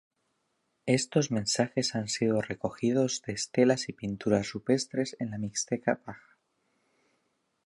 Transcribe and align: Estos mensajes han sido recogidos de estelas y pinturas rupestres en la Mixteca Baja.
Estos 0.87 1.29
mensajes 1.29 1.93
han 1.93 2.07
sido 2.07 2.41
recogidos 2.41 3.21
de 3.27 3.33
estelas 3.33 3.87
y 3.87 3.93
pinturas 3.93 4.51
rupestres 4.53 5.15
en 5.19 5.29
la 5.29 5.37
Mixteca 5.37 6.01
Baja. 6.07 6.39